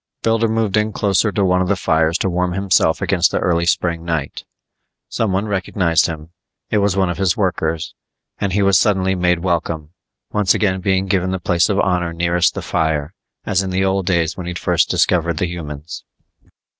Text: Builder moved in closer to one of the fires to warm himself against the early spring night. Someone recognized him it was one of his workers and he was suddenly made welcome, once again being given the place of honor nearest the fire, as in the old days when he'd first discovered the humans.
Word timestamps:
Builder 0.23 0.47
moved 0.47 0.77
in 0.77 0.91
closer 0.93 1.31
to 1.31 1.45
one 1.45 1.61
of 1.61 1.67
the 1.67 1.75
fires 1.75 2.17
to 2.17 2.27
warm 2.31 2.53
himself 2.53 3.03
against 3.03 3.29
the 3.29 3.37
early 3.37 3.67
spring 3.67 4.03
night. 4.03 4.45
Someone 5.07 5.45
recognized 5.47 6.07
him 6.07 6.31
it 6.71 6.79
was 6.79 6.97
one 6.97 7.11
of 7.11 7.19
his 7.19 7.37
workers 7.37 7.93
and 8.39 8.51
he 8.51 8.63
was 8.63 8.79
suddenly 8.79 9.13
made 9.13 9.43
welcome, 9.43 9.91
once 10.31 10.55
again 10.55 10.81
being 10.81 11.05
given 11.05 11.29
the 11.29 11.39
place 11.39 11.69
of 11.69 11.79
honor 11.79 12.13
nearest 12.13 12.55
the 12.55 12.63
fire, 12.63 13.13
as 13.45 13.61
in 13.61 13.69
the 13.69 13.85
old 13.85 14.07
days 14.07 14.35
when 14.35 14.47
he'd 14.47 14.57
first 14.57 14.89
discovered 14.89 15.37
the 15.37 15.45
humans. 15.45 16.03